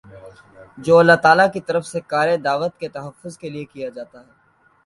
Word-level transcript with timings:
جو 0.77 0.97
اللہ 0.97 1.15
تعالیٰ 1.23 1.45
کی 1.53 1.61
طرف 1.61 1.85
سے 1.87 1.99
کارِ 2.07 2.35
دعوت 2.43 2.79
کے 2.79 2.87
تحفظ 2.89 3.37
کے 3.37 3.49
لیے 3.49 3.65
کیا 3.65 3.89
جاتا 3.89 4.19
ہے 4.19 4.31